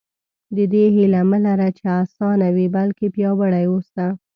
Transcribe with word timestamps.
د 0.55 0.57
دې 0.73 0.85
هیله 0.95 1.21
مه 1.29 1.39
لره 1.45 1.67
چې 1.77 1.85
اسانه 2.01 2.47
وي 2.55 2.67
بلکې 2.75 3.05
پیاوړي 3.15 3.63
اوسئ. 3.67 4.07